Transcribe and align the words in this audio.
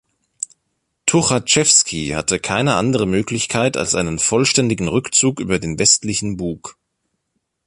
Tuchatschewski 1.05 2.13
hatte 2.15 2.39
keine 2.39 2.73
andere 2.73 3.05
Möglichkeit 3.05 3.77
als 3.77 3.93
einen 3.93 4.17
vollständigen 4.17 4.87
Rückzug 4.87 5.39
über 5.39 5.59
den 5.59 5.77
Westlichen 5.77 6.37
Bug. 6.37 6.75